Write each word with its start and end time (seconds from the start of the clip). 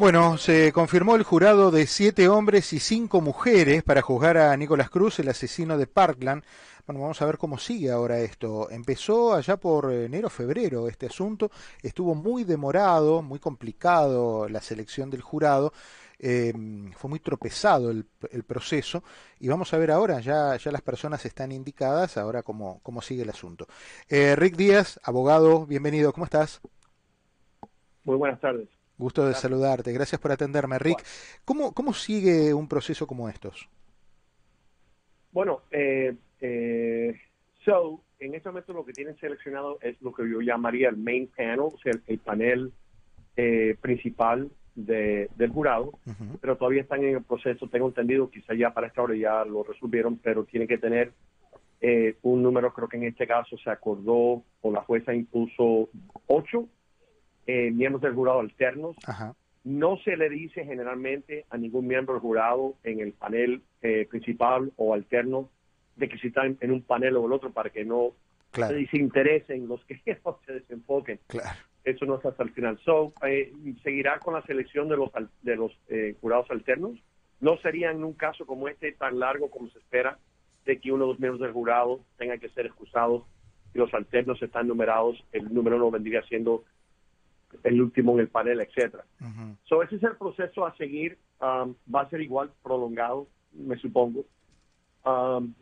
Bueno, 0.00 0.38
se 0.38 0.72
confirmó 0.72 1.14
el 1.14 1.24
jurado 1.24 1.70
de 1.70 1.86
siete 1.86 2.26
hombres 2.30 2.72
y 2.72 2.80
cinco 2.80 3.20
mujeres 3.20 3.82
para 3.82 4.00
juzgar 4.00 4.38
a 4.38 4.56
Nicolás 4.56 4.88
Cruz, 4.88 5.18
el 5.18 5.28
asesino 5.28 5.76
de 5.76 5.86
Parkland. 5.86 6.42
Bueno, 6.86 7.02
vamos 7.02 7.20
a 7.20 7.26
ver 7.26 7.36
cómo 7.36 7.58
sigue 7.58 7.90
ahora 7.90 8.18
esto. 8.20 8.70
Empezó 8.70 9.34
allá 9.34 9.58
por 9.58 9.92
enero, 9.92 10.30
febrero 10.30 10.88
este 10.88 11.04
asunto. 11.04 11.50
Estuvo 11.82 12.14
muy 12.14 12.44
demorado, 12.44 13.20
muy 13.20 13.38
complicado 13.40 14.48
la 14.48 14.62
selección 14.62 15.10
del 15.10 15.20
jurado. 15.20 15.74
Eh, 16.18 16.54
fue 16.96 17.10
muy 17.10 17.20
tropezado 17.20 17.90
el, 17.90 18.06
proceso 18.46 19.04
y 19.38 19.48
vamos 19.48 19.74
a 19.74 19.76
ver 19.76 19.90
ahora, 19.90 20.20
ya, 20.20 20.56
ya 20.56 20.72
las 20.72 20.82
personas 20.82 21.26
están 21.26 21.52
indicadas, 21.52 22.16
ahora 22.16 22.42
cómo, 22.42 22.80
cómo 22.82 23.02
sigue 23.02 23.24
el 23.24 23.30
asunto. 23.30 23.66
Eh, 24.08 24.34
Rick 24.34 24.56
Díaz, 24.56 24.98
abogado, 25.02 25.66
bienvenido, 25.66 26.10
¿cómo 26.14 26.24
estás? 26.24 26.62
Muy 28.04 28.16
buenas 28.16 28.40
tardes. 28.40 28.79
Gusto 29.00 29.26
de 29.26 29.32
saludarte. 29.32 29.92
Gracias 29.94 30.20
por 30.20 30.30
atenderme, 30.30 30.78
Rick. 30.78 31.02
¿Cómo, 31.46 31.72
cómo 31.72 31.94
sigue 31.94 32.52
un 32.52 32.68
proceso 32.68 33.06
como 33.06 33.30
estos? 33.30 33.66
Bueno, 35.32 35.62
eh, 35.70 36.14
eh, 36.40 37.18
so, 37.64 38.02
en 38.18 38.34
este 38.34 38.50
momento 38.50 38.74
lo 38.74 38.84
que 38.84 38.92
tienen 38.92 39.16
seleccionado 39.16 39.78
es 39.80 40.00
lo 40.02 40.12
que 40.12 40.28
yo 40.30 40.42
llamaría 40.42 40.90
el 40.90 40.98
main 40.98 41.30
panel, 41.34 41.60
o 41.60 41.78
sea, 41.82 41.92
el, 42.06 42.18
panel 42.18 42.72
eh, 43.36 43.74
principal 43.80 44.50
de, 44.74 45.30
del 45.34 45.50
jurado, 45.50 45.92
pero 46.42 46.58
todavía 46.58 46.82
están 46.82 47.02
en 47.02 47.16
el 47.16 47.22
proceso. 47.22 47.68
Tengo 47.68 47.88
entendido, 47.88 48.28
quizá 48.28 48.52
ya 48.52 48.74
para 48.74 48.88
esta 48.88 49.00
hora 49.00 49.16
ya 49.16 49.46
lo 49.46 49.62
resolvieron, 49.62 50.18
pero 50.18 50.44
tienen 50.44 50.68
que 50.68 50.76
tener 50.76 51.12
eh, 51.80 52.16
un 52.20 52.42
número, 52.42 52.74
creo 52.74 52.88
que 52.88 52.98
en 52.98 53.04
este 53.04 53.26
caso 53.26 53.56
se 53.56 53.70
acordó 53.70 54.42
o 54.60 54.70
la 54.70 54.82
jueza 54.82 55.14
impuso 55.14 55.88
ocho 56.26 56.68
eh, 57.52 57.72
miembros 57.72 58.02
del 58.02 58.14
jurado 58.14 58.38
alternos. 58.38 58.96
No 59.64 59.96
se 60.04 60.16
le 60.16 60.30
dice 60.30 60.64
generalmente 60.64 61.46
a 61.50 61.58
ningún 61.58 61.88
miembro 61.88 62.14
del 62.14 62.22
jurado 62.22 62.76
en 62.84 63.00
el 63.00 63.12
panel 63.12 63.60
eh, 63.82 64.06
principal 64.08 64.72
o 64.76 64.94
alterno 64.94 65.50
de 65.96 66.08
que 66.08 66.16
si 66.18 66.28
están 66.28 66.56
en 66.60 66.70
un 66.70 66.82
panel 66.82 67.16
o 67.16 67.26
el 67.26 67.32
otro 67.32 67.50
para 67.50 67.70
que 67.70 67.84
no 67.84 68.12
se 68.52 68.72
desinteresen 68.72 69.66
los 69.66 69.84
que 69.84 69.98
se 70.46 70.52
desenfoquen. 70.52 71.18
Eso 71.82 72.06
no 72.06 72.18
es 72.18 72.24
hasta 72.24 72.44
el 72.44 72.50
final. 72.50 72.78
So, 72.84 73.12
eh, 73.26 73.52
seguirá 73.82 74.20
con 74.20 74.34
la 74.34 74.42
selección 74.42 74.88
de 74.88 74.96
los, 74.96 75.10
de 75.42 75.56
los 75.56 75.76
jurados 76.20 76.48
alternos. 76.50 77.02
No 77.40 77.56
sería 77.58 77.90
en 77.90 78.04
un 78.04 78.12
caso 78.12 78.46
como 78.46 78.68
este 78.68 78.92
tan 78.92 79.18
largo 79.18 79.50
como 79.50 79.68
se 79.70 79.78
espera 79.78 80.18
de 80.66 80.78
que 80.78 80.92
uno 80.92 81.04
de 81.06 81.10
los 81.12 81.20
miembros 81.20 81.40
del 81.40 81.52
jurado 81.52 82.00
tenga 82.16 82.38
que 82.38 82.48
ser 82.50 82.66
excusados 82.66 83.24
y 83.74 83.78
los 83.78 83.92
alternos 83.92 84.40
están 84.40 84.68
numerados. 84.68 85.24
El 85.32 85.52
número 85.52 85.78
no 85.78 85.90
vendría 85.90 86.22
siendo 86.22 86.64
el 87.62 87.80
último 87.80 88.12
en 88.12 88.20
el 88.20 88.28
panel, 88.28 88.60
etcétera. 88.60 89.04
So 89.64 89.82
ese 89.82 89.96
es 89.96 90.02
el 90.02 90.16
proceso 90.16 90.66
a 90.66 90.76
seguir. 90.76 91.18
Um, 91.40 91.74
va 91.92 92.02
a 92.02 92.10
ser 92.10 92.20
igual 92.20 92.50
prolongado, 92.62 93.26
me 93.52 93.76
supongo. 93.76 94.24
Um, 95.04 95.54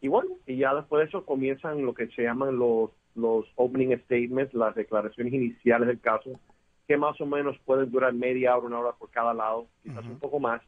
y 0.00 0.08
bueno, 0.08 0.36
y 0.46 0.58
ya 0.58 0.74
después 0.74 1.00
de 1.00 1.08
eso 1.08 1.24
comienzan 1.24 1.84
lo 1.84 1.94
que 1.94 2.06
se 2.08 2.22
llaman 2.22 2.56
los 2.56 2.90
los 3.14 3.46
opening 3.56 3.96
statements, 4.04 4.54
las 4.54 4.74
declaraciones 4.74 5.32
iniciales 5.32 5.88
del 5.88 6.00
caso, 6.00 6.38
que 6.86 6.96
más 6.96 7.20
o 7.20 7.26
menos 7.26 7.56
pueden 7.64 7.90
durar 7.90 8.12
media 8.12 8.56
hora, 8.56 8.66
una 8.66 8.80
hora 8.80 8.92
por 8.92 9.10
cada 9.10 9.32
lado, 9.32 9.68
quizás 9.82 10.04
un 10.04 10.18
poco 10.18 10.40
más, 10.40 10.60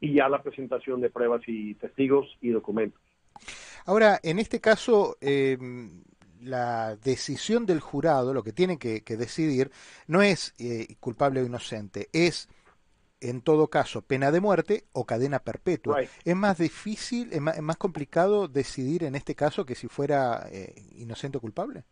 y 0.00 0.14
ya 0.14 0.28
la 0.28 0.42
presentación 0.42 1.00
de 1.00 1.10
pruebas 1.10 1.42
y 1.46 1.74
testigos 1.74 2.26
y 2.40 2.50
documentos. 2.50 3.00
Ahora, 3.84 4.18
en 4.22 4.38
este 4.38 4.60
caso, 4.60 5.16
eh, 5.20 5.58
la 6.40 6.96
decisión 6.96 7.66
del 7.66 7.80
jurado, 7.80 8.34
lo 8.34 8.42
que 8.42 8.52
tiene 8.52 8.78
que, 8.78 9.00
decidir, 9.16 9.70
no 10.06 10.22
es 10.22 10.54
eh, 10.58 10.96
culpable 11.00 11.40
o 11.40 11.46
inocente, 11.46 12.08
es 12.12 12.48
en 13.20 13.40
todo 13.40 13.68
caso 13.68 14.02
pena 14.02 14.30
de 14.30 14.40
muerte 14.40 14.84
o 14.92 15.06
cadena 15.06 15.38
perpetua. 15.38 16.00
Es 16.24 16.36
más 16.36 16.58
difícil, 16.58 17.32
es 17.32 17.40
más, 17.40 17.76
complicado 17.76 18.48
decidir 18.48 19.04
en 19.04 19.14
este 19.14 19.34
caso 19.34 19.64
que 19.64 19.74
si 19.74 19.88
fuera 19.88 20.46
eh, 20.50 20.74
inocente 20.96 21.38
o 21.38 21.40
culpable. 21.40 21.84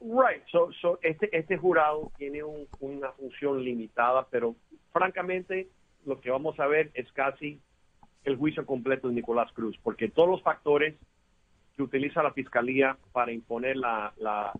Right, 0.00 0.44
so, 0.50 0.70
so 0.80 0.98
este, 1.02 1.36
este 1.36 1.56
jurado 1.56 2.10
tiene 2.16 2.42
una 2.42 3.12
función 3.12 3.62
limitada, 3.62 4.26
pero 4.30 4.56
francamente 4.92 5.68
lo 6.04 6.20
que 6.20 6.30
vamos 6.30 6.58
a 6.58 6.66
ver 6.66 6.90
es 6.94 7.10
casi 7.12 7.60
el 8.24 8.36
juicio 8.36 8.66
completo 8.66 9.08
de 9.08 9.14
Nicolás 9.14 9.52
Cruz, 9.52 9.78
porque 9.82 10.08
todos 10.08 10.28
los 10.28 10.42
factores 10.42 10.96
que 11.76 11.82
utiliza 11.82 12.22
la 12.22 12.32
fiscalía 12.32 12.96
para 13.12 13.32
imponer 13.32 13.76
la, 13.76 14.12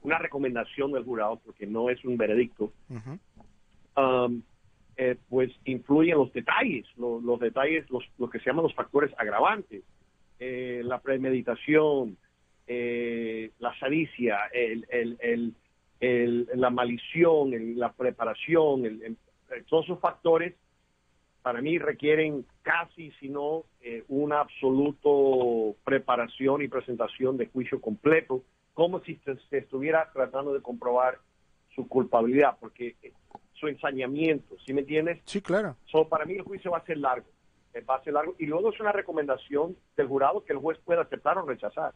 una 0.02 0.18
recomendación 0.18 0.92
del 0.92 1.04
jurado, 1.04 1.40
porque 1.44 1.66
no 1.66 1.88
es 1.88 2.04
un 2.04 2.16
veredicto, 2.16 2.72
um, 3.96 4.42
eh, 4.98 5.16
pues 5.28 5.50
influyen 5.64 6.18
los 6.18 6.32
detalles, 6.32 6.86
los 6.96 7.40
detalles, 7.40 7.88
los, 7.90 8.04
lo 8.18 8.28
que 8.28 8.38
se 8.38 8.46
llaman 8.46 8.64
los 8.64 8.74
factores 8.74 9.12
agravantes, 9.18 9.82
eh, 10.38 10.82
la 10.84 11.00
premeditación, 11.00 12.18
eh, 12.66 13.50
la 13.58 13.78
sadicia, 13.78 14.38
el, 14.52 14.86
el, 14.90 15.54
el, 16.00 16.48
la 16.54 16.68
maldición, 16.68 17.78
la 17.78 17.92
preparación, 17.92 19.16
todos 19.68 19.86
esos 19.86 20.00
factores 20.00 20.54
para 21.46 21.62
mí 21.62 21.78
requieren 21.78 22.44
casi, 22.62 23.12
si 23.20 23.28
no, 23.28 23.66
eh, 23.80 24.02
una 24.08 24.40
absoluta 24.40 25.08
preparación 25.84 26.60
y 26.60 26.66
presentación 26.66 27.36
de 27.36 27.46
juicio 27.46 27.80
completo, 27.80 28.42
como 28.74 28.98
si 29.04 29.14
se, 29.24 29.38
estuviera 29.56 30.10
tratando 30.12 30.52
de 30.52 30.60
comprobar 30.60 31.20
su 31.72 31.86
culpabilidad, 31.86 32.56
porque 32.58 32.96
eh, 33.00 33.12
su 33.52 33.68
ensañamiento, 33.68 34.56
¿sí 34.66 34.74
me 34.74 34.80
entiendes? 34.80 35.20
Sí, 35.24 35.40
claro. 35.40 35.76
So, 35.84 36.08
para 36.08 36.24
mí 36.24 36.34
el 36.34 36.42
juicio 36.42 36.72
va 36.72 36.78
a 36.78 36.84
ser 36.84 36.98
largo, 36.98 37.28
eh, 37.74 37.80
va 37.80 37.94
a 37.94 38.02
ser 38.02 38.14
largo, 38.14 38.34
y 38.40 38.46
luego 38.46 38.72
es 38.72 38.80
una 38.80 38.90
recomendación 38.90 39.76
del 39.96 40.08
jurado 40.08 40.44
que 40.44 40.52
el 40.52 40.58
juez 40.58 40.80
pueda 40.84 41.02
aceptar 41.02 41.38
o 41.38 41.46
rechazar. 41.46 41.94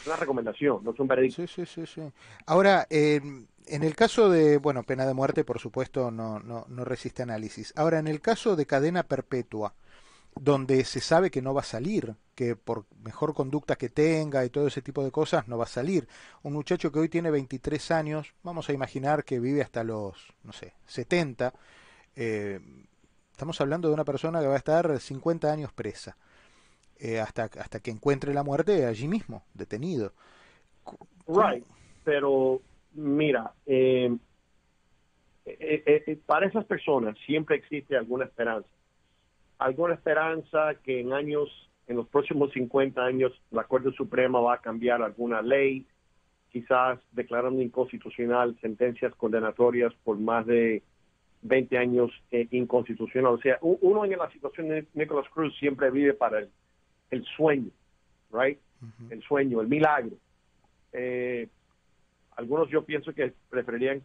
Es 0.00 0.06
una 0.08 0.16
recomendación, 0.16 0.82
no 0.82 0.90
es 0.90 0.98
un 0.98 1.06
veredicto. 1.06 1.46
Sí, 1.46 1.46
sí, 1.46 1.66
sí, 1.66 1.86
sí. 1.86 2.12
Ahora, 2.46 2.84
eh, 2.90 3.20
en 3.66 3.82
el 3.82 3.94
caso 3.94 4.28
de, 4.28 4.58
bueno, 4.58 4.82
pena 4.82 5.06
de 5.06 5.14
muerte, 5.14 5.44
por 5.44 5.58
supuesto, 5.58 6.10
no, 6.10 6.38
no, 6.40 6.66
no 6.68 6.84
resiste 6.84 7.22
análisis. 7.22 7.72
Ahora, 7.76 7.98
en 7.98 8.08
el 8.08 8.20
caso 8.20 8.56
de 8.56 8.66
cadena 8.66 9.04
perpetua, 9.04 9.74
donde 10.36 10.84
se 10.84 11.00
sabe 11.00 11.30
que 11.30 11.42
no 11.42 11.54
va 11.54 11.60
a 11.60 11.64
salir, 11.64 12.14
que 12.34 12.56
por 12.56 12.86
mejor 13.02 13.34
conducta 13.34 13.76
que 13.76 13.88
tenga 13.88 14.44
y 14.44 14.50
todo 14.50 14.66
ese 14.66 14.82
tipo 14.82 15.04
de 15.04 15.10
cosas 15.10 15.46
no 15.48 15.56
va 15.56 15.64
a 15.64 15.68
salir. 15.68 16.08
Un 16.42 16.52
muchacho 16.52 16.90
que 16.90 16.98
hoy 16.98 17.08
tiene 17.08 17.30
23 17.30 17.90
años, 17.92 18.34
vamos 18.42 18.68
a 18.68 18.72
imaginar 18.72 19.24
que 19.24 19.38
vive 19.38 19.62
hasta 19.62 19.84
los, 19.84 20.32
no 20.42 20.52
sé, 20.52 20.74
70, 20.86 21.54
eh, 22.16 22.60
estamos 23.30 23.60
hablando 23.60 23.88
de 23.88 23.94
una 23.94 24.04
persona 24.04 24.40
que 24.40 24.46
va 24.46 24.54
a 24.54 24.58
estar 24.58 25.00
50 25.00 25.52
años 25.52 25.72
presa, 25.72 26.16
eh, 26.98 27.20
hasta, 27.20 27.44
hasta 27.44 27.80
que 27.80 27.90
encuentre 27.90 28.34
la 28.34 28.42
muerte 28.42 28.86
allí 28.86 29.08
mismo, 29.08 29.44
detenido. 29.54 30.12
Right, 31.26 31.64
pero 32.02 32.60
Mira, 32.94 33.52
eh, 33.66 34.16
eh, 35.46 36.02
eh, 36.06 36.18
para 36.24 36.46
esas 36.46 36.64
personas 36.64 37.16
siempre 37.26 37.56
existe 37.56 37.96
alguna 37.96 38.24
esperanza. 38.24 38.68
Alguna 39.58 39.94
esperanza 39.94 40.74
que 40.82 41.00
en 41.00 41.12
años, 41.12 41.48
en 41.88 41.96
los 41.96 42.08
próximos 42.08 42.52
50 42.52 43.04
años, 43.04 43.32
la 43.50 43.64
Corte 43.64 43.90
Suprema 43.92 44.40
va 44.40 44.54
a 44.54 44.60
cambiar 44.60 45.02
alguna 45.02 45.42
ley, 45.42 45.86
quizás 46.50 47.00
declarando 47.12 47.60
inconstitucional 47.60 48.56
sentencias 48.60 49.12
condenatorias 49.16 49.92
por 50.04 50.18
más 50.18 50.46
de 50.46 50.82
20 51.42 51.76
años 51.76 52.10
inconstitucional. 52.30 53.34
O 53.34 53.40
sea, 53.40 53.58
uno 53.60 54.04
en 54.04 54.16
la 54.16 54.30
situación 54.30 54.68
de 54.68 54.86
Nicholas 54.94 55.28
Cruz 55.30 55.56
siempre 55.58 55.90
vive 55.90 56.14
para 56.14 56.46
el, 57.10 57.24
sueño, 57.36 57.70
right? 58.32 58.58
El 59.10 59.22
sueño, 59.22 59.60
el 59.60 59.68
milagro. 59.68 60.16
Eh, 60.92 61.48
algunos 62.36 62.68
yo 62.70 62.84
pienso 62.84 63.12
que 63.12 63.32
preferirían 63.50 64.02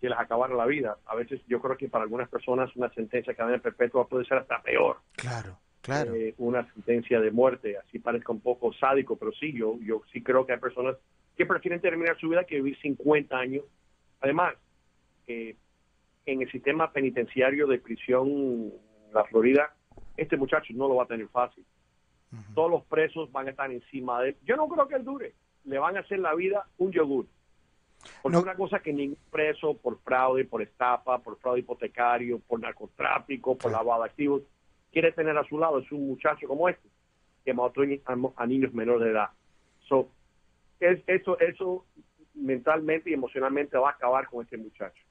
que 0.00 0.08
les 0.08 0.18
acabara 0.18 0.54
la 0.54 0.66
vida. 0.66 0.96
A 1.06 1.14
veces 1.14 1.40
yo 1.46 1.60
creo 1.60 1.76
que 1.76 1.88
para 1.88 2.04
algunas 2.04 2.28
personas 2.28 2.74
una 2.76 2.90
sentencia 2.90 3.32
de 3.32 3.36
cadena 3.36 3.58
perpetua 3.58 4.08
puede 4.08 4.24
ser 4.24 4.38
hasta 4.38 4.60
peor. 4.62 4.98
Claro, 5.16 5.58
claro. 5.80 6.14
Eh, 6.14 6.34
una 6.38 6.70
sentencia 6.72 7.20
de 7.20 7.30
muerte, 7.30 7.76
así 7.78 7.98
parezca 7.98 8.32
un 8.32 8.40
poco 8.40 8.72
sádico, 8.72 9.16
pero 9.16 9.32
sí, 9.32 9.52
yo, 9.52 9.78
yo 9.80 10.02
sí 10.12 10.22
creo 10.22 10.44
que 10.44 10.52
hay 10.52 10.58
personas 10.58 10.96
que 11.36 11.46
prefieren 11.46 11.80
terminar 11.80 12.18
su 12.18 12.28
vida 12.28 12.44
que 12.44 12.56
vivir 12.56 12.78
50 12.80 13.36
años. 13.36 13.64
Además, 14.20 14.54
en 15.28 16.42
el 16.42 16.50
sistema 16.50 16.92
penitenciario 16.92 17.66
de 17.66 17.78
prisión 17.78 18.72
la 19.12 19.24
Florida, 19.24 19.74
este 20.16 20.36
muchacho 20.36 20.72
no 20.74 20.88
lo 20.88 20.96
va 20.96 21.04
a 21.04 21.08
tener 21.08 21.28
fácil. 21.28 21.64
Todos 22.54 22.70
los 22.70 22.84
presos 22.84 23.30
van 23.32 23.46
a 23.46 23.50
estar 23.50 23.70
encima 23.70 24.20
de 24.20 24.30
él. 24.30 24.36
Yo 24.44 24.56
no 24.56 24.68
creo 24.68 24.88
que 24.88 24.96
él 24.96 25.04
dure. 25.04 25.34
Le 25.64 25.78
van 25.78 25.96
a 25.96 26.00
hacer 26.00 26.18
la 26.18 26.34
vida 26.34 26.66
un 26.76 26.92
yogur. 26.92 27.26
Porque 28.22 28.38
una 28.38 28.54
cosa 28.54 28.80
que 28.80 28.92
ningún 28.92 29.18
preso 29.30 29.74
por 29.74 29.98
fraude, 30.00 30.44
por 30.44 30.62
estafa, 30.62 31.18
por 31.18 31.38
fraude 31.38 31.60
hipotecario, 31.60 32.40
por 32.40 32.60
narcotráfico, 32.60 33.56
por 33.56 33.72
lavado 33.72 34.02
de 34.02 34.08
activos, 34.10 34.42
quiere 34.92 35.12
tener 35.12 35.36
a 35.36 35.44
su 35.44 35.58
lado 35.58 35.78
es 35.78 35.92
un 35.92 36.06
muchacho 36.06 36.48
como 36.48 36.68
este, 36.68 36.88
que 37.44 37.52
mató 37.52 37.82
a, 38.36 38.46
niños 38.46 38.72
menores 38.72 39.04
de 39.04 39.10
edad. 39.10 39.28
So, 39.88 40.08
es, 40.80 41.00
eso, 41.06 41.38
eso 41.38 41.84
mentalmente 42.34 43.10
y 43.10 43.14
emocionalmente 43.14 43.76
va 43.78 43.90
a 43.90 43.92
acabar 43.92 44.26
con 44.26 44.44
este 44.44 44.56
muchacho. 44.56 45.02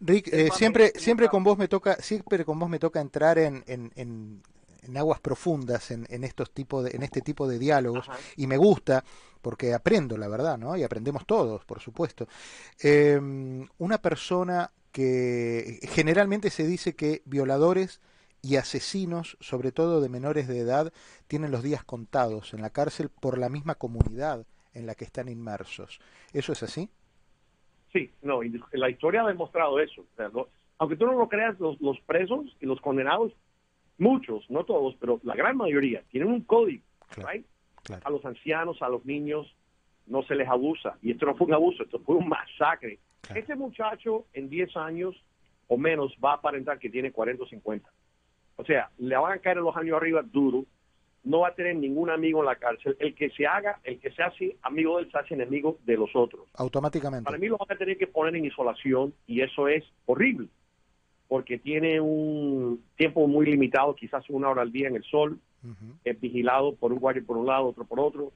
Rick, 0.00 0.28
eh, 0.32 0.48
siempre, 0.52 0.88
siempre 0.96 1.28
con 1.28 1.44
vos 1.44 1.58
me 1.58 1.68
toca, 1.68 1.96
siempre 1.96 2.44
con 2.44 2.58
vos 2.58 2.68
me 2.68 2.78
toca 2.78 3.00
entrar 3.00 3.38
en, 3.38 3.62
en, 3.66 3.90
en, 3.96 4.42
aguas 4.96 5.20
profundas 5.20 5.90
en, 5.90 6.06
en 6.10 6.24
estos 6.24 6.50
tipos 6.52 6.84
de, 6.84 6.90
en 6.96 7.02
este 7.02 7.20
tipo 7.20 7.48
de 7.48 7.58
diálogos 7.58 8.08
y 8.36 8.46
me 8.46 8.56
gusta 8.56 9.04
porque 9.40 9.74
aprendo, 9.74 10.16
la 10.16 10.28
verdad, 10.28 10.58
¿no? 10.58 10.76
Y 10.76 10.82
aprendemos 10.82 11.26
todos, 11.26 11.64
por 11.64 11.80
supuesto. 11.80 12.26
Em, 12.80 13.66
una 13.78 13.98
persona 13.98 14.70
que 14.92 15.78
generalmente 15.82 16.50
se 16.50 16.66
dice 16.66 16.94
que 16.94 17.22
violadores 17.24 18.00
y 18.42 18.56
asesinos, 18.56 19.36
sobre 19.40 19.72
todo 19.72 20.00
de 20.00 20.08
menores 20.08 20.48
de 20.48 20.58
edad, 20.58 20.92
tienen 21.26 21.50
los 21.50 21.62
días 21.62 21.84
contados 21.84 22.54
en 22.54 22.62
la 22.62 22.70
cárcel 22.70 23.10
por 23.10 23.38
la 23.38 23.48
misma 23.48 23.74
comunidad 23.74 24.46
en 24.72 24.86
la 24.86 24.94
que 24.94 25.04
están 25.04 25.28
inmersos. 25.28 26.00
¿Eso 26.32 26.52
es 26.52 26.62
así? 26.62 26.88
Sí, 27.92 28.12
no, 28.22 28.42
y 28.42 28.60
la 28.72 28.88
historia 28.88 29.22
ha 29.22 29.28
demostrado 29.28 29.78
eso. 29.80 30.04
aunque 30.78 30.96
tú 30.96 31.06
no 31.06 31.12
lo 31.12 31.28
creas, 31.28 31.58
los, 31.58 32.00
presos 32.06 32.56
y 32.60 32.66
los 32.66 32.80
condenados, 32.80 33.32
muchos, 34.00 34.48
no 34.50 34.64
todos, 34.64 34.96
pero 34.98 35.20
la 35.22 35.34
gran 35.34 35.56
mayoría, 35.56 36.02
tienen 36.10 36.30
un 36.30 36.42
código. 36.42 36.82
A 38.04 38.10
los 38.10 38.24
ancianos, 38.24 38.82
a 38.82 38.88
los 38.88 39.04
niños, 39.04 39.54
no 40.06 40.22
se 40.22 40.34
les 40.34 40.48
abusa. 40.48 40.98
Y 41.02 41.12
esto 41.12 41.26
no 41.26 41.34
fue 41.34 41.46
un 41.46 41.54
abuso, 41.54 41.82
esto 41.82 41.98
fue 42.00 42.16
un 42.16 42.28
masacre. 42.28 42.98
Ese 43.34 43.54
muchacho 43.54 44.26
en 44.32 44.48
10 44.48 44.76
años 44.76 45.16
o 45.68 45.76
menos 45.76 46.12
va 46.22 46.32
a 46.32 46.34
aparentar 46.34 46.78
que 46.78 46.90
tiene 46.90 47.12
40 47.12 47.44
o 47.44 47.46
50. 47.46 47.88
O 48.56 48.64
sea, 48.64 48.90
le 48.98 49.16
van 49.16 49.32
a 49.32 49.38
caer 49.38 49.58
los 49.58 49.76
años 49.76 49.96
arriba 49.96 50.22
duro, 50.22 50.64
no 51.22 51.40
va 51.40 51.48
a 51.48 51.54
tener 51.54 51.76
ningún 51.76 52.10
amigo 52.10 52.40
en 52.40 52.46
la 52.46 52.56
cárcel. 52.56 52.96
El 52.98 53.14
que 53.14 53.30
se 53.30 53.46
haga, 53.46 53.80
el 53.84 54.00
que 54.00 54.10
se 54.10 54.22
hace 54.22 54.56
amigo 54.62 54.98
del 54.98 55.10
se 55.10 55.18
hace 55.18 55.34
enemigo 55.34 55.78
de 55.84 55.96
los 55.96 56.10
otros. 56.14 56.48
Automáticamente. 56.54 57.24
Para 57.24 57.38
mí 57.38 57.46
lo 57.46 57.56
van 57.56 57.70
a 57.70 57.78
tener 57.78 57.96
que 57.96 58.06
poner 58.06 58.36
en 58.36 58.46
isolación 58.46 59.14
y 59.26 59.42
eso 59.42 59.68
es 59.68 59.84
horrible, 60.06 60.48
porque 61.30 61.58
tiene 61.58 62.00
un 62.00 62.82
tiempo 62.96 63.28
muy 63.28 63.46
limitado, 63.46 63.94
quizás 63.94 64.28
una 64.30 64.48
hora 64.48 64.62
al 64.62 64.72
día 64.72 64.88
en 64.88 64.96
el 64.96 65.04
sol, 65.04 65.38
es 66.02 66.20
vigilado 66.20 66.74
por 66.74 66.92
un 66.92 66.98
guardia 66.98 67.22
por 67.24 67.36
un 67.36 67.46
lado, 67.46 67.68
otro 67.68 67.84
por 67.84 68.00
otro. 68.00 68.32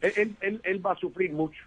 Él, 0.00 0.34
él, 0.40 0.60
él 0.64 0.84
va 0.84 0.94
a 0.94 0.96
sufrir 0.96 1.32
mucho 1.32 1.62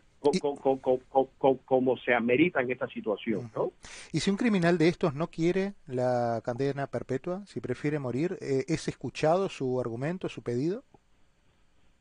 como 1.63 1.97
se 1.99 2.13
amerita 2.13 2.59
en 2.59 2.71
esta 2.71 2.87
situación. 2.89 3.49
¿no? 3.55 3.71
Y 4.11 4.19
si 4.19 4.29
un 4.29 4.35
criminal 4.35 4.77
de 4.77 4.89
estos 4.89 5.15
no 5.15 5.27
quiere 5.27 5.73
la 5.87 6.41
cadena 6.43 6.87
perpetua, 6.87 7.45
si 7.45 7.61
prefiere 7.61 7.97
morir, 7.97 8.37
eh, 8.41 8.65
¿es 8.67 8.89
escuchado 8.89 9.47
su 9.47 9.79
argumento, 9.79 10.27
su 10.27 10.41
pedido? 10.41 10.83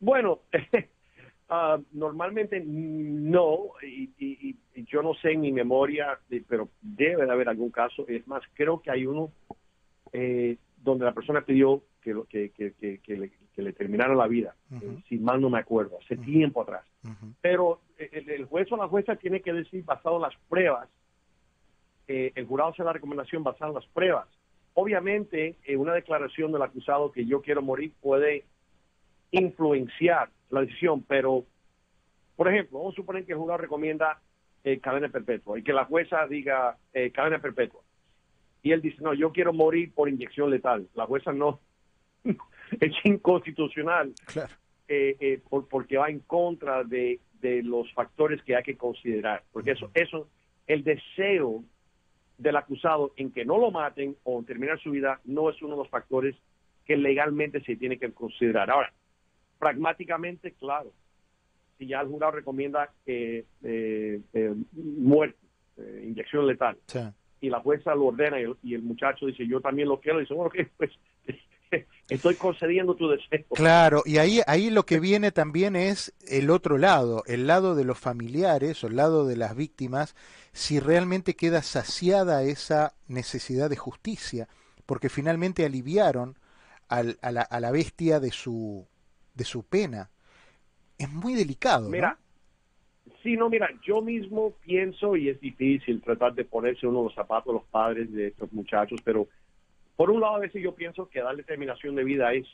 Bueno, 0.00 0.40
uh, 1.52 1.82
normalmente 1.92 2.62
no, 2.64 3.72
y, 3.82 4.56
yo 4.74 5.02
no 5.02 5.14
sé 5.14 5.32
en 5.32 5.42
mi 5.42 5.52
memoria, 5.52 6.18
pero 6.48 6.68
debe 6.80 7.24
de 7.24 7.32
haber 7.32 7.48
algún 7.48 7.70
caso. 7.70 8.04
Es 8.08 8.26
más, 8.26 8.42
creo 8.54 8.80
que 8.80 8.90
hay 8.90 9.06
uno 9.06 9.30
eh, 10.12 10.56
donde 10.76 11.04
la 11.04 11.12
persona 11.12 11.42
pidió 11.42 11.82
que, 12.00 12.14
que, 12.28 12.50
que, 12.50 12.98
que 12.98 13.16
le, 13.16 13.30
le, 13.56 13.72
terminaron 13.72 14.18
la 14.18 14.26
vida, 14.26 14.56
eh, 14.72 14.98
si 15.08 15.18
mal 15.18 15.40
no 15.40 15.50
me 15.50 15.60
acuerdo, 15.60 15.98
hace 16.02 16.16
tiempo 16.16 16.62
atrás. 16.62 16.84
Pero 17.40 17.80
el, 17.96 18.44
juez 18.46 18.70
o 18.72 18.76
la 18.76 18.88
jueza 18.88 19.16
tiene 19.16 19.40
que 19.40 19.52
decir 19.52 19.84
basado 19.84 20.16
en 20.16 20.22
las 20.22 20.34
pruebas, 20.48 20.88
eh, 22.08 22.32
el 22.34 22.46
jurado 22.46 22.70
hace 22.70 22.82
la 22.82 22.92
recomendación 22.92 23.44
basada 23.44 23.68
en 23.70 23.74
las 23.76 23.86
pruebas. 23.86 24.28
Obviamente, 24.74 25.56
eh, 25.64 25.76
una 25.76 25.94
declaración 25.94 26.52
del 26.52 26.62
acusado 26.62 27.12
que 27.12 27.24
yo 27.24 27.42
quiero 27.42 27.62
morir 27.62 27.92
puede 28.00 28.44
influenciar 29.32 30.30
la 30.50 30.60
decisión, 30.60 31.02
pero, 31.02 31.44
por 32.36 32.48
ejemplo, 32.48 32.78
vamos 32.78 32.94
a 32.94 32.96
suponer 32.96 33.24
que 33.24 33.32
el 33.32 33.38
jurado 33.38 33.58
recomienda 33.58 34.20
eh, 34.62 34.78
cadena 34.78 35.08
perpetua 35.08 35.58
y 35.58 35.62
que 35.62 35.72
la 35.72 35.84
jueza 35.84 36.26
diga 36.28 36.76
cadena 37.12 37.40
perpetua. 37.40 37.80
Y 38.62 38.70
él 38.70 38.80
dice, 38.80 38.98
no, 39.00 39.12
yo 39.12 39.32
quiero 39.32 39.52
morir 39.52 39.92
por 39.92 40.08
inyección 40.08 40.50
letal. 40.50 40.88
La 40.94 41.06
jueza 41.06 41.32
no, 41.32 41.58
es 42.24 42.92
inconstitucional. 43.04 44.14
Claro. 44.26 44.54
por, 45.48 45.66
porque 45.68 45.96
va 45.96 46.10
en 46.10 46.20
contra 46.20 46.84
de 46.84 47.18
de 47.42 47.62
los 47.62 47.92
factores 47.92 48.40
que 48.44 48.56
hay 48.56 48.62
que 48.62 48.76
considerar, 48.76 49.42
porque 49.52 49.72
eso, 49.72 49.90
eso, 49.94 50.28
el 50.66 50.84
deseo 50.84 51.64
del 52.38 52.56
acusado 52.56 53.12
en 53.16 53.32
que 53.32 53.44
no 53.44 53.58
lo 53.58 53.70
maten 53.70 54.16
o 54.22 54.42
terminar 54.44 54.80
su 54.80 54.92
vida 54.92 55.20
no 55.24 55.50
es 55.50 55.60
uno 55.60 55.72
de 55.72 55.82
los 55.82 55.90
factores 55.90 56.36
que 56.86 56.96
legalmente 56.96 57.60
se 57.62 57.76
tiene 57.76 57.98
que 57.98 58.10
considerar. 58.12 58.70
Ahora, 58.70 58.92
pragmáticamente, 59.62 60.54
claro, 60.54 60.92
si 61.78 61.86
ya 61.86 62.00
el 62.00 62.08
jurado 62.08 62.32
recomienda 62.32 62.90
eh, 63.06 63.44
eh, 63.62 64.54
muerte, 64.72 65.38
eh, 65.76 66.06
inyección 66.08 66.48
letal, 66.48 66.76
y 67.40 67.48
la 67.48 67.60
jueza 67.60 67.94
lo 67.94 68.06
ordena 68.06 68.38
y 68.40 68.74
el, 68.74 68.82
muchacho 68.82 69.26
dice 69.26 69.46
yo 69.46 69.60
también 69.60 69.86
lo 69.86 70.00
quiero, 70.00 70.18
dice, 70.18 70.34
bueno, 70.34 70.50
pues 70.76 70.90
estoy 72.08 72.34
concediendo 72.34 72.96
tu 72.96 73.08
deseo. 73.08 73.44
Claro, 73.54 74.02
y 74.04 74.18
ahí, 74.18 74.40
ahí 74.48 74.68
lo 74.68 74.84
que 74.84 74.98
viene 74.98 75.30
también 75.30 75.76
es 75.76 76.12
el 76.26 76.50
otro 76.50 76.76
lado, 76.76 77.22
el 77.28 77.46
lado 77.46 77.76
de 77.76 77.84
los 77.84 78.00
familiares 78.00 78.82
o 78.82 78.88
el 78.88 78.96
lado 78.96 79.28
de 79.28 79.36
las 79.36 79.54
víctimas, 79.54 80.16
si 80.50 80.80
realmente 80.80 81.36
queda 81.36 81.62
saciada 81.62 82.42
esa 82.42 82.96
necesidad 83.06 83.70
de 83.70 83.76
justicia, 83.76 84.48
porque 84.86 85.08
finalmente 85.08 85.64
aliviaron 85.64 86.36
al, 86.88 87.16
a, 87.22 87.30
la, 87.30 87.42
a, 87.42 87.60
la, 87.60 87.70
bestia 87.70 88.18
de 88.18 88.32
su, 88.32 88.88
de 89.34 89.44
su 89.44 89.64
pena. 89.64 90.10
Es 90.98 91.10
muy 91.10 91.34
delicado. 91.34 91.88
Mira, 91.88 92.18
sí, 93.22 93.36
no, 93.36 93.48
mira, 93.48 93.68
yo 93.82 94.02
mismo 94.02 94.54
pienso, 94.64 95.16
y 95.16 95.28
es 95.28 95.40
difícil 95.40 96.00
tratar 96.02 96.34
de 96.34 96.44
ponerse 96.44 96.86
uno 96.86 96.98
de 96.98 97.04
los 97.04 97.14
zapatos 97.14 97.46
de 97.46 97.52
los 97.52 97.68
padres 97.68 98.12
de 98.12 98.28
estos 98.28 98.52
muchachos, 98.52 99.00
pero 99.04 99.28
por 99.96 100.10
un 100.10 100.20
lado, 100.20 100.36
a 100.36 100.40
veces 100.40 100.62
yo 100.62 100.74
pienso 100.74 101.08
que 101.08 101.20
darle 101.20 101.42
terminación 101.42 101.94
de 101.94 102.04
vida 102.04 102.32
es, 102.32 102.46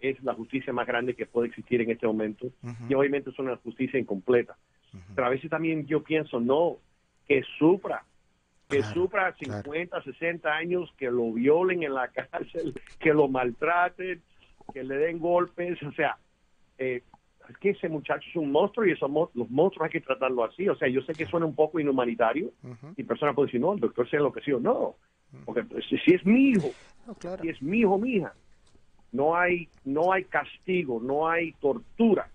es 0.00 0.22
la 0.22 0.34
justicia 0.34 0.72
más 0.72 0.86
grande 0.86 1.14
que 1.14 1.26
puede 1.26 1.48
existir 1.48 1.80
en 1.80 1.90
este 1.90 2.06
momento 2.06 2.50
y 2.88 2.94
obviamente 2.94 3.30
es 3.30 3.38
una 3.38 3.56
justicia 3.56 4.00
incompleta. 4.00 4.56
Pero 5.14 5.26
a 5.26 5.30
veces 5.30 5.50
también 5.50 5.86
yo 5.86 6.02
pienso, 6.02 6.40
no, 6.40 6.78
que 7.28 7.44
sufra, 7.58 8.04
que 8.68 8.82
sufra 8.82 9.34
50, 9.36 10.02
60 10.02 10.50
años, 10.50 10.92
que 10.96 11.10
lo 11.10 11.32
violen 11.32 11.82
en 11.82 11.94
la 11.94 12.08
cárcel, 12.12 12.74
que 12.98 13.12
lo 13.12 13.28
maltraten, 13.28 14.22
que 14.72 14.84
le 14.84 14.96
den 14.96 15.18
golpes, 15.18 15.82
o 15.82 15.92
sea, 15.92 16.16
eh, 16.78 17.02
es 17.48 17.58
que 17.58 17.70
ese 17.70 17.88
muchacho 17.88 18.26
es 18.28 18.36
un 18.36 18.52
monstruo 18.52 18.86
y 18.86 18.92
esos 18.92 19.10
los 19.34 19.50
monstruos 19.50 19.86
hay 19.86 19.90
que 19.90 20.00
tratarlo 20.00 20.44
así. 20.44 20.68
O 20.68 20.76
sea, 20.76 20.88
yo 20.88 21.02
sé 21.02 21.12
que 21.14 21.26
suena 21.26 21.46
un 21.46 21.54
poco 21.54 21.80
inhumanitario 21.80 22.52
y 22.96 23.02
personas 23.02 23.34
pueden 23.34 23.48
decir, 23.48 23.60
no, 23.60 23.72
el 23.74 23.80
doctor 23.80 24.08
se 24.08 24.16
enloqueció. 24.16 24.60
No, 24.60 24.96
porque 25.44 25.64
pues, 25.64 25.84
si 25.86 26.14
es 26.14 26.24
mi 26.24 26.50
hijo, 26.50 26.70
si 27.40 27.48
es 27.48 27.60
mi 27.60 27.80
hijo, 27.80 27.98
mi 27.98 28.14
hija, 28.16 28.34
no 29.12 29.36
hay, 29.36 29.68
no 29.84 30.12
hay 30.12 30.24
castigo, 30.24 31.00
no 31.00 31.28
hay 31.28 31.52
tortura 31.54 32.28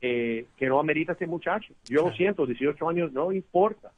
eh, 0.00 0.46
que 0.56 0.66
no 0.66 0.80
amerita 0.80 1.12
este 1.12 1.26
muchacho. 1.26 1.72
Yo 1.84 2.08
lo 2.08 2.12
siento, 2.14 2.46
18 2.46 2.88
años 2.88 3.12
no 3.12 3.32
importa. 3.32 3.92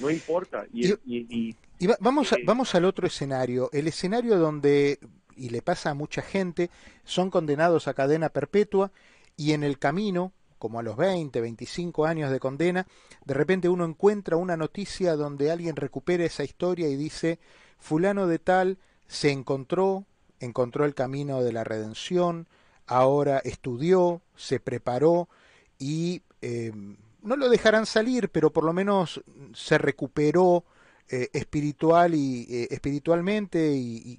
No 0.00 0.10
importa. 0.10 0.66
Y, 0.72 0.92
y, 1.06 1.56
vamos, 2.00 2.34
vamos 2.44 2.74
al 2.74 2.84
otro 2.84 3.06
escenario, 3.06 3.70
el 3.72 3.86
escenario 3.86 4.38
donde, 4.38 4.98
y 5.36 5.50
le 5.50 5.62
pasa 5.62 5.90
a 5.90 5.94
mucha 5.94 6.22
gente, 6.22 6.70
son 7.04 7.30
condenados 7.30 7.88
a 7.88 7.94
cadena 7.94 8.28
perpetua 8.28 8.92
y 9.36 9.52
en 9.52 9.64
el 9.64 9.78
camino 9.78 10.32
como 10.64 10.78
a 10.78 10.82
los 10.82 10.96
20, 10.96 11.42
25 11.42 12.06
años 12.06 12.30
de 12.30 12.40
condena, 12.40 12.86
de 13.26 13.34
repente 13.34 13.68
uno 13.68 13.84
encuentra 13.84 14.38
una 14.38 14.56
noticia 14.56 15.14
donde 15.14 15.50
alguien 15.50 15.76
recupera 15.76 16.24
esa 16.24 16.42
historia 16.42 16.88
y 16.88 16.96
dice, 16.96 17.38
fulano 17.78 18.26
de 18.26 18.38
tal 18.38 18.78
se 19.06 19.30
encontró, 19.30 20.06
encontró 20.40 20.86
el 20.86 20.94
camino 20.94 21.42
de 21.42 21.52
la 21.52 21.64
redención, 21.64 22.46
ahora 22.86 23.40
estudió, 23.40 24.22
se 24.36 24.58
preparó 24.58 25.28
y 25.78 26.22
eh, 26.40 26.72
no 27.22 27.36
lo 27.36 27.50
dejarán 27.50 27.84
salir, 27.84 28.30
pero 28.30 28.50
por 28.50 28.64
lo 28.64 28.72
menos 28.72 29.22
se 29.52 29.76
recuperó 29.76 30.64
eh, 31.10 31.28
espiritual 31.32 32.14
y 32.14 32.46
eh, 32.48 32.68
espiritualmente 32.70 33.72
y, 33.74 34.18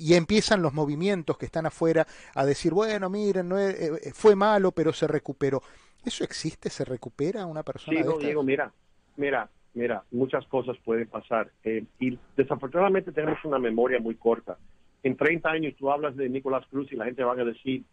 y 0.00 0.14
empiezan 0.14 0.62
los 0.62 0.72
movimientos 0.72 1.36
que 1.36 1.44
están 1.44 1.66
afuera 1.66 2.06
a 2.34 2.46
decir, 2.46 2.72
bueno, 2.72 3.10
miren, 3.10 3.50
no 3.50 3.58
eh, 3.58 3.74
eh, 4.02 4.12
fue 4.14 4.34
malo, 4.34 4.72
pero 4.72 4.94
se 4.94 5.06
recuperó. 5.06 5.62
¿Eso 6.02 6.24
existe? 6.24 6.70
¿Se 6.70 6.86
recupera 6.86 7.44
una 7.44 7.62
persona? 7.62 8.00
Sí, 8.00 8.08
no, 8.08 8.16
Diego, 8.16 8.42
mira, 8.42 8.72
mira, 9.18 9.50
mira, 9.74 10.02
muchas 10.10 10.46
cosas 10.46 10.78
pueden 10.82 11.06
pasar. 11.06 11.50
Eh, 11.64 11.84
y 11.98 12.18
desafortunadamente 12.34 13.12
tenemos 13.12 13.44
una 13.44 13.58
memoria 13.58 14.00
muy 14.00 14.14
corta. 14.14 14.56
En 15.02 15.18
30 15.18 15.50
años 15.50 15.74
tú 15.78 15.90
hablas 15.90 16.16
de 16.16 16.30
Nicolás 16.30 16.64
Cruz 16.70 16.90
y 16.92 16.96
la 16.96 17.04
gente 17.04 17.22
va 17.22 17.34
a 17.34 17.44
decir, 17.44 17.84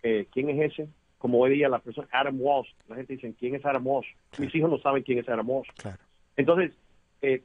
¿quién 0.00 0.48
es 0.50 0.72
ese? 0.72 0.88
Como 1.18 1.38
hoy 1.38 1.52
día 1.54 1.68
la 1.68 1.80
persona, 1.80 2.08
Adam 2.12 2.40
Walsh, 2.40 2.70
la 2.88 2.96
gente 2.96 3.12
dice, 3.12 3.34
¿quién 3.38 3.54
es 3.54 3.64
Adam 3.64 3.86
Walsh? 3.86 4.08
Mis 4.38 4.54
hijos 4.54 4.70
no 4.70 4.78
saben 4.78 5.02
quién 5.02 5.18
es 5.18 5.28
Adam 5.28 5.48
Walsh. 5.48 5.68
Claro. 5.76 5.98
Entonces, 6.36 6.72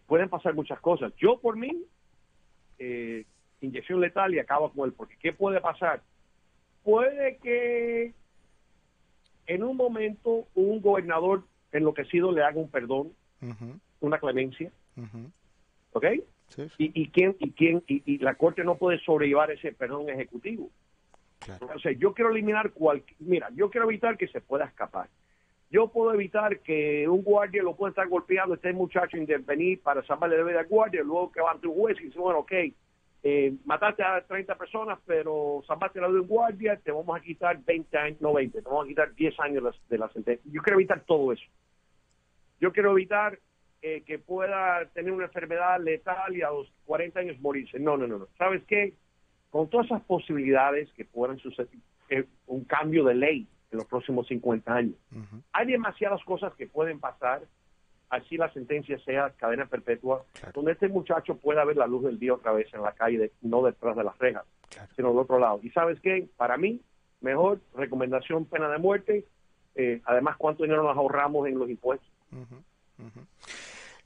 pueden 0.07 0.29
pasar 0.29 0.53
muchas 0.55 0.79
cosas. 0.79 1.13
Yo 1.17 1.39
por 1.39 1.55
mí, 1.55 1.83
eh, 2.79 3.25
inyección 3.61 4.01
letal 4.01 4.33
y 4.33 4.39
acaba 4.39 4.71
con 4.71 4.87
él. 4.87 4.93
Porque 4.93 5.15
¿qué 5.21 5.33
puede 5.33 5.61
pasar? 5.61 6.01
Puede 6.83 7.37
que 7.37 8.13
en 9.45 9.63
un 9.63 9.77
momento 9.77 10.47
un 10.55 10.81
gobernador 10.81 11.43
enloquecido 11.71 12.31
le 12.31 12.43
haga 12.43 12.59
un 12.59 12.69
perdón, 12.69 13.13
una 13.99 14.19
clemencia. 14.19 14.71
¿ok? 15.93 16.05
Sí, 16.49 16.63
Y, 16.77 17.01
y 17.01 17.09
quién 17.09 17.35
y 17.39 17.51
quién 17.51 17.83
y, 17.87 18.01
y 18.05 18.17
la 18.19 18.35
corte 18.35 18.63
no 18.63 18.75
puede 18.75 18.99
sobrellevar 18.99 19.51
ese 19.51 19.73
perdón 19.73 20.09
ejecutivo. 20.09 20.69
claro. 21.39 21.69
O 21.75 21.79
sea, 21.79 21.91
yo 21.91 22.13
quiero 22.13 22.31
eliminar 22.31 22.71
cualquier, 22.71 23.17
mira, 23.19 23.49
yo 23.53 23.69
quiero 23.69 23.87
evitar 23.89 24.17
que 24.17 24.27
se 24.27 24.41
pueda 24.41 24.65
escapar. 24.65 25.09
Yo 25.69 25.89
puedo 25.89 26.13
evitar 26.13 26.59
que 26.59 27.07
un 27.09 27.23
guardia 27.23 27.61
lo 27.61 27.75
pueda 27.75 27.89
estar 27.89 28.07
golpeando, 28.07 28.55
este 28.55 28.71
muchacho 28.71 29.17
intervenir 29.17 29.81
para 29.81 30.01
salvarle 30.05 30.37
la 30.37 30.43
vida 30.43 30.59
al 30.61 30.67
guardia, 30.67 31.03
luego 31.03 31.31
que 31.31 31.41
va 31.41 31.51
ante 31.51 31.67
un 31.67 31.75
juez 31.75 31.99
y 31.99 32.05
dice, 32.05 32.17
bueno, 32.19 32.39
ok, 32.39 32.53
eh, 33.23 33.53
mataste 33.65 34.03
a 34.03 34.21
30 34.25 34.55
personas, 34.55 34.97
pero 35.05 35.61
salvaste 35.67 35.99
la 35.99 36.07
vida 36.07 36.15
de 36.15 36.21
un 36.21 36.27
guardia, 36.27 36.77
te 36.77 36.91
vamos 36.91 37.17
a 37.17 37.21
quitar 37.21 37.59
20 37.63 37.97
años, 37.97 38.21
no 38.21 38.31
20, 38.33 38.61
te 38.61 38.67
vamos 38.69 38.85
a 38.85 38.87
quitar 38.87 39.13
10 39.15 39.37
años 39.41 39.55
de 39.55 39.69
la- 39.69 39.75
de 39.89 39.97
la 39.97 40.09
sentencia. 40.09 40.49
Yo 40.53 40.61
quiero 40.61 40.79
evitar 40.79 41.01
todo 41.05 41.33
eso. 41.33 41.43
Yo 42.59 42.71
quiero 42.71 42.91
evitar 42.91 43.39
eh, 43.83 44.01
que 44.07 44.17
pueda 44.17 44.85
tener 44.93 45.11
una 45.11 45.25
enfermedad 45.25 45.79
letal 45.79 46.35
y 46.35 46.41
a 46.41 46.49
los 46.49 46.67
40 46.85 47.19
años 47.19 47.39
morirse. 47.39 47.77
No, 47.79 47.95
no, 47.95 48.07
no, 48.07 48.17
no. 48.17 48.27
¿Sabes 48.35 48.63
qué? 48.67 48.93
Con 49.51 49.69
todas 49.69 49.85
esas 49.85 50.01
posibilidades 50.01 50.91
que 50.93 51.05
puedan 51.05 51.37
suceder, 51.37 51.69
eh, 52.09 52.25
un 52.47 52.63
cambio 52.65 53.03
de 53.03 53.13
ley 53.13 53.47
en 53.71 53.77
los 53.77 53.85
próximos 53.87 54.27
50 54.27 54.73
años, 54.73 54.95
hay 55.51 55.67
demasiadas 55.67 56.23
cosas 56.23 56.53
que 56.55 56.67
pueden 56.67 56.99
pasar, 56.99 57.41
así 58.09 58.37
la 58.37 58.51
sentencia 58.53 58.97
sea 58.99 59.31
cadena 59.31 59.65
perpetua, 59.65 60.23
Claro. 60.33 60.53
donde 60.55 60.71
este 60.71 60.87
muchacho 60.87 61.35
pueda 61.35 61.65
ver 61.65 61.75
la 61.77 61.87
luz 61.87 62.03
del 62.05 62.17
día 62.19 62.33
otra 62.33 62.53
vez 62.53 62.73
en 62.73 62.81
la 62.81 62.93
calle, 62.93 63.31
no 63.41 63.61
detrás 63.63 63.95
de 63.97 64.03
las 64.05 64.17
rejas, 64.17 64.45
claro. 64.69 64.89
sino 64.95 65.09
del 65.09 65.17
otro 65.19 65.39
lado. 65.39 65.59
Y 65.63 65.69
sabes 65.71 65.99
qué, 66.01 66.27
para 66.37 66.55
mí, 66.57 66.79
mejor 67.21 67.59
recomendación 67.75 68.45
pena 68.45 68.69
de 68.69 68.77
muerte, 68.77 69.25
eh, 69.75 70.01
además 70.05 70.37
cuánto 70.37 70.63
dinero 70.63 70.83
nos 70.83 70.95
ahorramos 70.95 71.47
en 71.47 71.59
los 71.59 71.69
impuestos. 71.69 72.09
Ujú. 72.31 72.55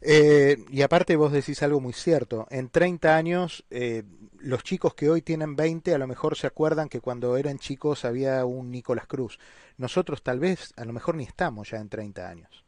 Eh, 0.01 0.57
y 0.69 0.81
aparte 0.81 1.15
vos 1.15 1.31
decís 1.31 1.61
algo 1.63 1.79
muy 1.79 1.93
cierto. 1.93 2.47
En 2.49 2.69
30 2.69 3.15
años, 3.15 3.63
eh, 3.69 4.03
los 4.39 4.63
chicos 4.63 4.95
que 4.95 5.09
hoy 5.09 5.21
tienen 5.21 5.55
20 5.55 5.93
a 5.93 5.97
lo 5.97 6.07
mejor 6.07 6.35
se 6.35 6.47
acuerdan 6.47 6.89
que 6.89 7.01
cuando 7.01 7.37
eran 7.37 7.59
chicos 7.59 8.03
había 8.03 8.43
un 8.45 8.71
Nicolás 8.71 9.05
Cruz. 9.05 9.39
Nosotros 9.77 10.23
tal 10.23 10.39
vez, 10.39 10.73
a 10.77 10.85
lo 10.85 10.93
mejor 10.93 11.15
ni 11.15 11.23
estamos 11.23 11.69
ya 11.69 11.77
en 11.77 11.89
30 11.89 12.27
años. 12.27 12.65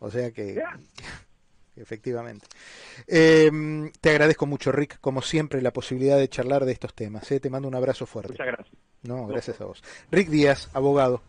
O 0.00 0.10
sea 0.10 0.32
que, 0.32 0.60
efectivamente. 1.76 2.46
Eh, 3.06 3.50
te 4.00 4.10
agradezco 4.10 4.46
mucho, 4.46 4.72
Rick, 4.72 4.98
como 5.00 5.22
siempre, 5.22 5.62
la 5.62 5.72
posibilidad 5.72 6.18
de 6.18 6.28
charlar 6.28 6.64
de 6.64 6.72
estos 6.72 6.94
temas. 6.94 7.30
¿eh? 7.30 7.38
Te 7.38 7.50
mando 7.50 7.68
un 7.68 7.76
abrazo 7.76 8.06
fuerte. 8.06 8.32
Muchas 8.32 8.46
gracias. 8.46 8.76
No, 9.02 9.26
gracias 9.26 9.60
a 9.60 9.64
vos. 9.64 9.82
Rick 10.10 10.28
Díaz, 10.28 10.68
abogado. 10.72 11.22